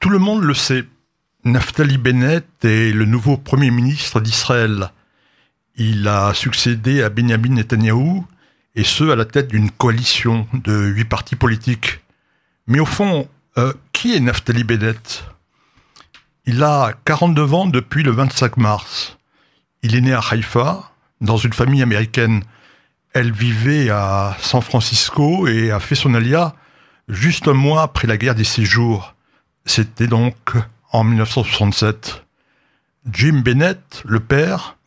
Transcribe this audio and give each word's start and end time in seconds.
Tout 0.00 0.10
le 0.10 0.20
monde 0.20 0.44
le 0.44 0.54
sait. 0.54 0.84
Naftali 1.44 1.98
Bennett 1.98 2.46
est 2.64 2.92
le 2.92 3.04
nouveau 3.04 3.36
Premier 3.36 3.72
ministre 3.72 4.20
d'Israël. 4.20 4.92
Il 5.74 6.06
a 6.06 6.34
succédé 6.34 7.02
à 7.02 7.08
Benjamin 7.08 7.54
Netanyahou, 7.54 8.24
et 8.76 8.84
ce, 8.84 9.10
à 9.10 9.16
la 9.16 9.24
tête 9.24 9.48
d'une 9.48 9.72
coalition 9.72 10.46
de 10.54 10.72
huit 10.86 11.04
partis 11.04 11.34
politiques. 11.34 11.98
Mais 12.68 12.78
au 12.78 12.86
fond, 12.86 13.28
euh, 13.56 13.72
qui 13.92 14.14
est 14.14 14.20
Naftali 14.20 14.62
Bennett? 14.62 15.24
Il 16.46 16.62
a 16.62 16.92
42 17.04 17.52
ans 17.54 17.66
depuis 17.66 18.04
le 18.04 18.12
25 18.12 18.56
mars. 18.56 19.18
Il 19.82 19.96
est 19.96 20.00
né 20.00 20.12
à 20.12 20.20
Haïfa, 20.20 20.92
dans 21.20 21.38
une 21.38 21.52
famille 21.52 21.82
américaine. 21.82 22.44
Elle 23.14 23.32
vivait 23.32 23.90
à 23.90 24.36
San 24.40 24.62
Francisco 24.62 25.48
et 25.48 25.72
a 25.72 25.80
fait 25.80 25.96
son 25.96 26.14
alia 26.14 26.54
juste 27.08 27.48
un 27.48 27.54
mois 27.54 27.82
après 27.82 28.06
la 28.06 28.16
guerre 28.16 28.36
des 28.36 28.44
six 28.44 28.64
jours. 28.64 29.16
C'était 29.68 30.06
donc 30.06 30.34
en 30.92 31.04
1967. 31.04 32.24
Jim 33.12 33.42
Bennett, 33.44 34.02
le 34.06 34.18
père, 34.18 34.78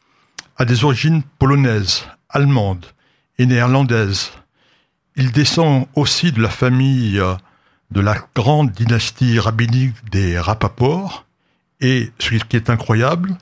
a 0.57 0.65
des 0.65 0.83
origines 0.83 1.21
polonaises, 1.37 2.03
allemandes 2.29 2.87
et 3.37 3.45
néerlandaises. 3.45 4.31
Il 5.15 5.31
descend 5.31 5.85
aussi 5.93 6.31
de 6.31 6.41
la 6.41 6.49
famille 6.49 7.19
euh, 7.19 7.35
de 7.91 8.01
la 8.01 8.17
grande 8.33 8.71
dynastie 8.71 9.39
rabbinique 9.39 9.93
des 10.09 10.39
Rapaport, 10.39 11.25
et, 11.79 12.11
ce 12.17 12.35
qui 12.35 12.55
est 12.55 12.71
incroyable, 12.71 13.37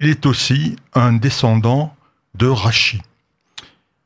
il 0.00 0.08
est 0.08 0.24
aussi 0.24 0.76
un 0.94 1.12
descendant 1.12 1.94
de 2.34 2.46
Rachi. 2.46 3.02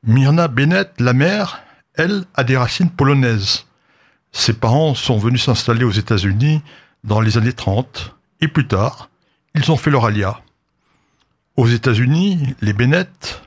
Myrna 0.02 0.48
Bennett, 0.48 0.92
la 0.98 1.12
mère, 1.12 1.62
elle, 1.94 2.24
a 2.34 2.42
des 2.42 2.56
racines 2.56 2.90
polonaises. 2.90 3.64
Ses 4.36 4.52
parents 4.52 4.94
sont 4.94 5.16
venus 5.16 5.44
s'installer 5.44 5.84
aux 5.84 5.92
États-Unis 5.92 6.60
dans 7.04 7.20
les 7.20 7.38
années 7.38 7.52
30 7.52 8.16
et 8.40 8.48
plus 8.48 8.66
tard, 8.66 9.08
ils 9.54 9.70
ont 9.70 9.76
fait 9.76 9.92
leur 9.92 10.04
alia. 10.04 10.40
Aux 11.56 11.68
États-Unis, 11.68 12.54
les 12.60 12.72
Bennett 12.72 13.42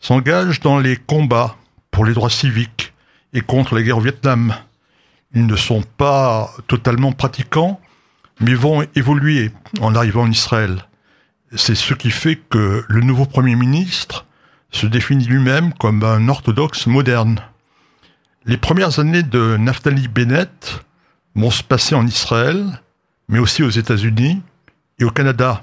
s'engagent 0.00 0.60
dans 0.60 0.78
les 0.78 0.96
combats 0.96 1.56
pour 1.90 2.06
les 2.06 2.14
droits 2.14 2.30
civiques 2.30 2.94
et 3.34 3.42
contre 3.42 3.74
la 3.74 3.82
guerre 3.82 3.98
au 3.98 4.00
Vietnam. 4.00 4.54
Ils 5.34 5.46
ne 5.46 5.56
sont 5.56 5.82
pas 5.98 6.50
totalement 6.68 7.12
pratiquants, 7.12 7.78
mais 8.40 8.54
vont 8.54 8.82
évoluer 8.96 9.52
en 9.82 9.94
arrivant 9.94 10.22
en 10.22 10.30
Israël. 10.30 10.86
C'est 11.54 11.74
ce 11.74 11.92
qui 11.92 12.10
fait 12.10 12.36
que 12.36 12.82
le 12.88 13.00
nouveau 13.02 13.26
Premier 13.26 13.56
ministre 13.56 14.24
se 14.70 14.86
définit 14.86 15.26
lui-même 15.26 15.74
comme 15.74 16.02
un 16.02 16.28
orthodoxe 16.28 16.86
moderne. 16.86 17.40
Les 18.46 18.58
premières 18.58 18.98
années 18.98 19.22
de 19.22 19.56
Naftali 19.56 20.06
Bennett 20.06 20.84
vont 21.34 21.50
se 21.50 21.62
passer 21.62 21.94
en 21.94 22.06
Israël, 22.06 22.82
mais 23.26 23.38
aussi 23.38 23.62
aux 23.62 23.70
États-Unis 23.70 24.42
et 24.98 25.04
au 25.04 25.10
Canada, 25.10 25.62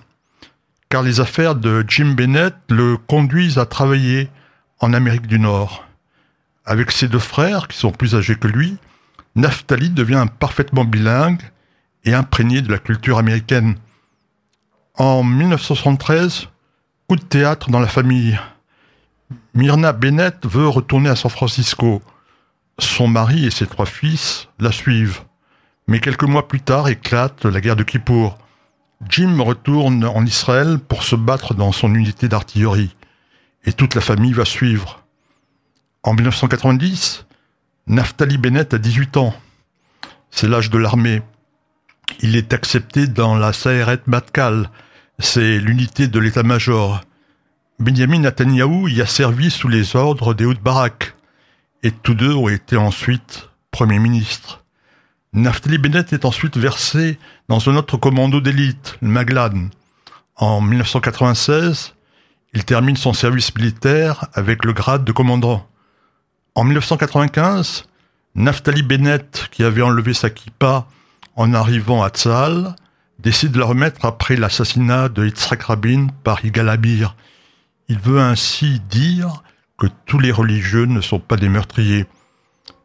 car 0.90 1.04
les 1.04 1.20
affaires 1.20 1.54
de 1.54 1.86
Jim 1.88 2.16
Bennett 2.18 2.56
le 2.70 2.98
conduisent 2.98 3.60
à 3.60 3.68
travailler 3.68 4.32
en 4.80 4.94
Amérique 4.94 5.28
du 5.28 5.38
Nord. 5.38 5.86
Avec 6.66 6.90
ses 6.90 7.08
deux 7.08 7.20
frères, 7.20 7.68
qui 7.68 7.78
sont 7.78 7.92
plus 7.92 8.16
âgés 8.16 8.36
que 8.36 8.48
lui, 8.48 8.78
Naftali 9.36 9.92
devient 9.92 10.26
parfaitement 10.40 10.84
bilingue 10.84 11.44
et 12.04 12.16
imprégné 12.16 12.64
de 12.64 12.72
la 12.72 12.80
culture 12.80 13.20
américaine. 13.20 13.76
En 14.96 15.24
1973, 15.24 16.48
coup 17.08 17.16
de 17.16 17.22
théâtre 17.22 17.70
dans 17.70 17.80
la 17.80 17.88
famille. 17.88 18.40
Myrna 19.54 19.94
Bennett 19.94 20.48
veut 20.48 20.68
retourner 20.68 21.10
à 21.10 21.16
San 21.16 21.30
Francisco. 21.30 22.02
Son 22.82 23.08
mari 23.08 23.46
et 23.46 23.52
ses 23.52 23.68
trois 23.68 23.86
fils 23.86 24.50
la 24.60 24.72
suivent. 24.72 25.22
Mais 25.88 26.00
quelques 26.00 26.24
mois 26.24 26.48
plus 26.48 26.62
tard 26.62 26.90
éclate 26.90 27.46
la 27.46 27.62
guerre 27.62 27.76
de 27.76 27.84
Kippour. 27.84 28.40
Jim 29.08 29.40
retourne 29.40 30.04
en 30.04 30.26
Israël 30.26 30.80
pour 30.80 31.04
se 31.04 31.16
battre 31.16 31.54
dans 31.54 31.72
son 31.72 31.94
unité 31.94 32.28
d'artillerie. 32.28 32.96
Et 33.66 33.74
toute 33.74 33.94
la 33.94 34.02
famille 34.02 34.34
va 34.34 34.46
suivre. 34.46 35.04
En 36.02 36.16
1990, 36.16 37.28
Naftali 37.86 38.40
Bennett 38.40 38.74
a 38.74 38.80
18 38.80 39.18
ans. 39.18 39.36
C'est 40.32 40.48
l'âge 40.48 40.72
de 40.72 40.80
l'armée. 40.80 41.22
Il 42.22 42.36
est 42.36 42.52
accepté 42.52 43.06
dans 43.06 43.36
la 43.36 43.54
Sayeret 43.54 44.02
Matkal. 44.08 44.72
C'est 45.20 45.60
l'unité 45.60 46.08
de 46.08 46.20
l'état-major. 46.20 47.02
Benjamin 47.78 48.20
Netanyahu 48.20 48.90
y 48.90 49.02
a 49.02 49.06
servi 49.06 49.52
sous 49.52 49.68
les 49.68 49.96
ordres 49.96 50.34
d'Ehud 50.34 50.60
Barak 50.60 51.14
et 51.84 51.92
tous 51.92 52.14
deux 52.14 52.34
ont 52.34 52.50
été 52.50 52.78
ensuite 52.78 53.50
Premier 53.72 54.00
ministre. 54.00 54.64
Naftali 55.34 55.78
Bennett 55.78 56.12
est 56.14 56.26
ensuite 56.26 56.58
versé 56.58 57.18
dans 57.48 57.70
un 57.70 57.76
autre 57.76 57.98
commando 57.98 58.42
d'élite, 58.42 58.98
le 59.02 59.08
Maglan. 59.08 59.70
En 60.36 60.60
1996, 60.62 61.96
il 62.54 62.66
termine 62.66 62.98
son 62.98 63.14
service 63.14 63.56
militaire 63.56 64.28
avec 64.34 64.66
le 64.66 64.74
grade 64.74 65.06
de 65.06 65.12
commandant. 65.12 65.66
En 66.54 66.66
1995, 66.66 67.86
Naftali 68.36 68.84
Bennett, 68.84 69.48
qui 69.52 69.64
avait 69.64 69.82
enlevé 69.82 70.14
sa 70.14 70.30
kippa 70.30 70.86
en 71.36 71.54
arrivant 71.54 72.04
à 72.04 72.10
Tzal, 72.10 72.76
décide 73.20 73.54
de 73.54 73.60
la 73.60 73.66
remettre 73.66 74.04
après 74.06 74.36
l'assassinat 74.36 75.10
de 75.10 75.26
Yitzhak 75.26 75.64
Rabin 75.64 76.08
par 76.24 76.44
Yigal 76.44 76.70
Abir. 76.70 77.16
Il 77.88 78.00
veut 78.00 78.20
ainsi 78.20 78.82
dire 78.90 79.44
que 79.82 79.88
tous 80.06 80.20
les 80.20 80.32
religieux 80.32 80.86
ne 80.86 81.02
sont 81.02 81.18
pas 81.18 81.38
des 81.38 81.50
meurtriers. 81.50 82.06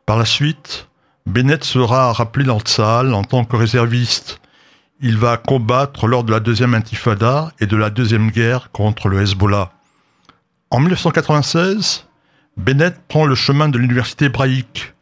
Par 0.06 0.16
la 0.16 0.24
suite, 0.24 0.88
Bennett 1.26 1.62
sera 1.62 2.10
rappelé 2.14 2.46
dans 2.46 2.58
Tzahal 2.58 3.12
en 3.12 3.22
tant 3.22 3.44
que 3.44 3.54
réserviste. 3.54 4.40
Il 5.02 5.18
va 5.18 5.36
combattre 5.36 6.06
lors 6.06 6.24
de 6.24 6.32
la 6.32 6.40
deuxième 6.40 6.72
intifada 6.72 7.52
et 7.60 7.66
de 7.66 7.76
la 7.76 7.90
deuxième 7.90 8.30
guerre 8.30 8.70
contre 8.72 9.10
le 9.10 9.20
Hezbollah. 9.20 9.72
En 10.70 10.80
1996, 10.80 12.06
Bennett 12.56 12.98
prend 13.08 13.26
le 13.26 13.34
chemin 13.34 13.68
de 13.68 13.76
l'université 13.76 14.24
hébraïque. 14.24 14.94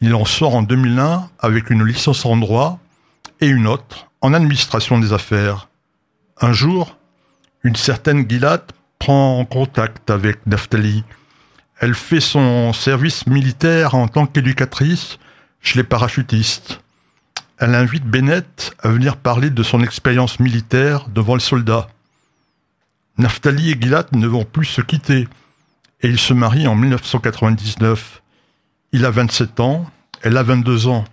Il 0.00 0.16
en 0.16 0.24
sort 0.24 0.56
en 0.56 0.62
2001 0.62 1.30
avec 1.38 1.70
une 1.70 1.84
licence 1.84 2.26
en 2.26 2.36
droit 2.36 2.80
et 3.40 3.46
une 3.46 3.68
autre 3.68 4.08
en 4.22 4.34
administration 4.34 4.98
des 4.98 5.12
affaires. 5.12 5.68
Un 6.40 6.52
jour, 6.52 6.96
une 7.62 7.76
certaine 7.76 8.28
Gilad 8.28 8.62
prend 8.98 9.44
contact 9.44 10.10
avec 10.10 10.44
Naftali 10.44 11.04
elle 11.80 11.94
fait 11.94 12.20
son 12.20 12.72
service 12.72 13.26
militaire 13.26 13.94
en 13.94 14.08
tant 14.08 14.26
qu'éducatrice 14.26 15.18
chez 15.60 15.78
les 15.78 15.84
parachutistes. 15.84 16.80
Elle 17.58 17.74
invite 17.74 18.04
Bennett 18.04 18.72
à 18.80 18.88
venir 18.88 19.16
parler 19.16 19.50
de 19.50 19.62
son 19.62 19.82
expérience 19.82 20.40
militaire 20.40 21.08
devant 21.08 21.34
les 21.34 21.40
soldats. 21.40 21.88
Naftali 23.16 23.70
et 23.70 23.80
Gilad 23.80 24.14
ne 24.14 24.26
vont 24.26 24.44
plus 24.44 24.66
se 24.66 24.80
quitter 24.80 25.28
et 26.02 26.08
ils 26.08 26.20
se 26.20 26.34
marient 26.34 26.68
en 26.68 26.76
1999. 26.76 28.22
Il 28.92 29.04
a 29.04 29.10
27 29.10 29.60
ans, 29.60 29.90
elle 30.22 30.36
a 30.36 30.42
22 30.42 30.86
ans. 30.86 31.04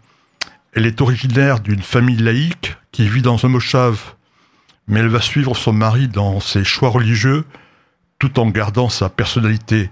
Elle 0.74 0.86
est 0.86 1.02
originaire 1.02 1.60
d'une 1.60 1.82
famille 1.82 2.18
laïque 2.18 2.76
qui 2.92 3.08
vit 3.08 3.22
dans 3.22 3.44
un 3.46 3.50
moshav, 3.50 4.14
mais 4.88 5.00
elle 5.00 5.08
va 5.08 5.22
suivre 5.22 5.56
son 5.56 5.74
mari 5.74 6.08
dans 6.08 6.40
ses 6.40 6.64
choix 6.64 6.90
religieux 6.90 7.46
tout 8.20 8.40
en 8.40 8.48
gardant 8.50 8.90
sa 8.90 9.10
personnalité. 9.10 9.90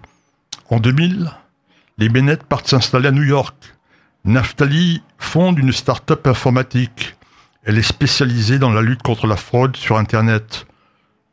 En 0.74 0.80
2000, 0.80 1.30
les 2.00 2.10
Bennett 2.10 2.42
partent 2.42 2.68
s'installer 2.68 3.10
à 3.10 3.12
New 3.12 3.22
York. 3.22 3.76
Naftali 4.26 5.04
fonde 5.20 5.60
une 5.60 5.72
start-up 5.72 6.26
informatique. 6.26 7.16
Elle 7.64 7.78
est 7.78 7.84
spécialisée 7.84 8.58
dans 8.58 8.72
la 8.72 8.82
lutte 8.82 9.04
contre 9.04 9.28
la 9.28 9.38
fraude 9.38 9.78
sur 9.78 10.00
Internet. 10.00 10.66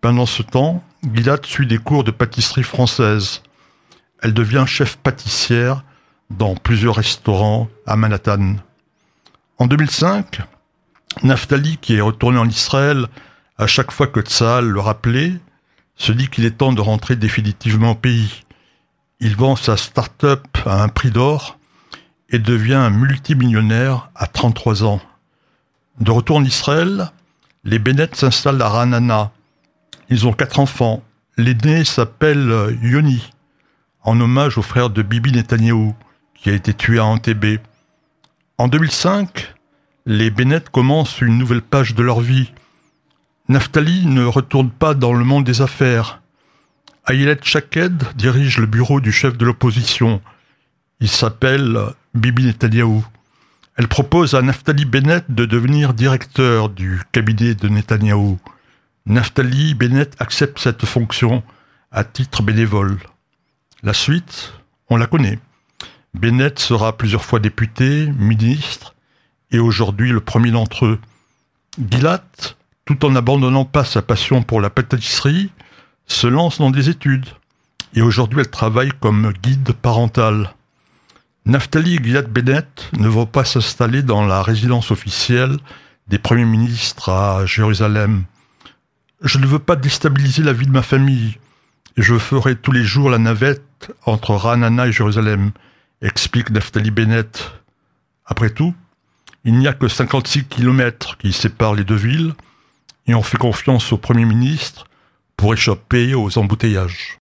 Pendant 0.02 0.26
ce 0.26 0.42
temps, 0.42 0.84
Gilad 1.14 1.46
suit 1.46 1.66
des 1.66 1.78
cours 1.78 2.04
de 2.04 2.10
pâtisserie 2.10 2.64
française. 2.64 3.40
Elle 4.20 4.34
devient 4.34 4.64
chef 4.66 4.98
pâtissière 4.98 5.84
dans 6.28 6.54
plusieurs 6.54 6.96
restaurants 6.96 7.70
à 7.86 7.96
Manhattan. 7.96 8.56
En 9.56 9.66
2005, 9.68 10.42
Naftali, 11.22 11.78
qui 11.78 11.96
est 11.96 12.02
retourné 12.02 12.36
en 12.36 12.46
Israël 12.46 13.06
à 13.56 13.66
chaque 13.66 13.90
fois 13.90 14.06
que 14.06 14.20
Tzal 14.20 14.66
le 14.66 14.80
rappelait, 14.80 15.32
se 15.96 16.12
dit 16.12 16.28
qu'il 16.28 16.44
est 16.44 16.58
temps 16.58 16.74
de 16.74 16.82
rentrer 16.82 17.16
définitivement 17.16 17.92
au 17.92 17.94
pays. 17.94 18.44
Il 19.22 19.36
vend 19.36 19.54
sa 19.54 19.76
start-up 19.76 20.46
à 20.64 20.82
un 20.82 20.88
prix 20.88 21.10
d'or 21.10 21.58
et 22.30 22.38
devient 22.38 22.90
multimillionnaire 22.90 24.10
à 24.14 24.26
33 24.26 24.84
ans. 24.84 25.00
De 26.00 26.10
retour 26.10 26.36
en 26.36 26.44
Israël, 26.44 27.10
les 27.64 27.78
Bennett 27.78 28.16
s'installent 28.16 28.62
à 28.62 28.68
Ranana. 28.68 29.30
Ils 30.08 30.26
ont 30.26 30.32
quatre 30.32 30.58
enfants. 30.58 31.02
L'aîné 31.36 31.84
s'appelle 31.84 32.78
Yoni, 32.82 33.30
en 34.02 34.18
hommage 34.20 34.56
au 34.56 34.62
frère 34.62 34.88
de 34.88 35.02
Bibi 35.02 35.32
Netanyahu, 35.32 35.92
qui 36.34 36.48
a 36.48 36.54
été 36.54 36.72
tué 36.72 36.98
à 36.98 37.04
Antébé. 37.04 37.60
En 38.56 38.68
2005, 38.68 39.54
les 40.06 40.30
Bennett 40.30 40.70
commencent 40.70 41.20
une 41.20 41.36
nouvelle 41.36 41.62
page 41.62 41.94
de 41.94 42.02
leur 42.02 42.20
vie. 42.20 42.52
Naftali 43.48 44.06
ne 44.06 44.24
retourne 44.24 44.70
pas 44.70 44.94
dans 44.94 45.12
le 45.12 45.24
monde 45.24 45.44
des 45.44 45.60
affaires. 45.60 46.22
Ayelet 47.06 47.38
Shaked 47.42 48.04
dirige 48.14 48.58
le 48.58 48.66
bureau 48.66 49.00
du 49.00 49.12
chef 49.12 49.36
de 49.36 49.44
l'opposition. 49.44 50.20
Il 51.00 51.08
s'appelle 51.08 51.78
Bibi 52.14 52.44
Netanyahu. 52.44 53.02
Elle 53.76 53.88
propose 53.88 54.34
à 54.34 54.42
Naftali 54.42 54.84
Bennett 54.84 55.24
de 55.30 55.46
devenir 55.46 55.94
directeur 55.94 56.68
du 56.68 57.00
cabinet 57.12 57.54
de 57.54 57.68
Netanyahou. 57.68 58.38
Naftali 59.06 59.74
Bennett 59.74 60.14
accepte 60.18 60.58
cette 60.58 60.84
fonction 60.84 61.42
à 61.90 62.04
titre 62.04 62.42
bénévole. 62.42 62.98
La 63.82 63.94
suite, 63.94 64.52
on 64.90 64.98
la 64.98 65.06
connaît. 65.06 65.38
Bennett 66.12 66.58
sera 66.58 66.96
plusieurs 66.96 67.24
fois 67.24 67.38
député, 67.38 68.06
ministre, 68.18 68.94
et 69.50 69.58
aujourd'hui 69.58 70.10
le 70.10 70.20
premier 70.20 70.50
d'entre 70.50 70.84
eux. 70.84 71.00
Gilad, 71.90 72.20
tout 72.84 73.04
en 73.06 73.10
n'abandonnant 73.10 73.64
pas 73.64 73.84
sa 73.84 74.02
passion 74.02 74.42
pour 74.42 74.60
la 74.60 74.68
pâtisserie, 74.68 75.50
se 76.12 76.26
lance 76.26 76.58
dans 76.58 76.70
des 76.70 76.88
études. 76.88 77.26
Et 77.94 78.02
aujourd'hui, 78.02 78.40
elle 78.40 78.50
travaille 78.50 78.90
comme 79.00 79.32
guide 79.42 79.72
parental. 79.72 80.54
Naftali 81.46 81.96
et 81.96 82.02
Gilad 82.02 82.30
Bennett 82.30 82.90
ne 82.98 83.08
vont 83.08 83.26
pas 83.26 83.44
s'installer 83.44 84.02
dans 84.02 84.24
la 84.24 84.42
résidence 84.42 84.90
officielle 84.90 85.56
des 86.08 86.18
premiers 86.18 86.44
ministres 86.44 87.08
à 87.08 87.46
Jérusalem. 87.46 88.24
Je 89.22 89.38
ne 89.38 89.46
veux 89.46 89.58
pas 89.58 89.76
déstabiliser 89.76 90.42
la 90.42 90.52
vie 90.52 90.66
de 90.66 90.72
ma 90.72 90.82
famille. 90.82 91.38
Je 91.96 92.18
ferai 92.18 92.56
tous 92.56 92.72
les 92.72 92.84
jours 92.84 93.10
la 93.10 93.18
navette 93.18 93.94
entre 94.04 94.34
Ranana 94.34 94.86
et 94.86 94.92
Jérusalem, 94.92 95.52
explique 96.02 96.50
Naftali 96.50 96.90
Bennett. 96.90 97.52
Après 98.26 98.50
tout, 98.50 98.74
il 99.44 99.56
n'y 99.56 99.68
a 99.68 99.72
que 99.72 99.88
56 99.88 100.44
kilomètres 100.44 101.16
qui 101.18 101.32
séparent 101.32 101.74
les 101.74 101.84
deux 101.84 101.96
villes, 101.96 102.34
et 103.06 103.14
on 103.14 103.22
fait 103.22 103.38
confiance 103.38 103.92
au 103.92 103.96
Premier 103.96 104.24
ministre 104.24 104.86
pour 105.40 105.54
échapper 105.54 106.14
aux 106.14 106.36
embouteillages. 106.36 107.18